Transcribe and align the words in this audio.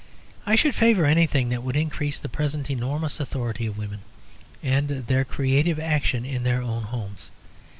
I 0.47 0.55
should 0.55 0.73
favour 0.73 1.05
anything 1.05 1.49
that 1.49 1.61
would 1.61 1.75
increase 1.75 2.17
the 2.17 2.27
present 2.27 2.71
enormous 2.71 3.19
authority 3.19 3.67
of 3.67 3.77
women 3.77 3.99
and 4.63 4.89
their 5.05 5.23
creative 5.23 5.79
action 5.79 6.25
in 6.25 6.41
their 6.41 6.63
own 6.63 6.81
homes. 6.85 7.29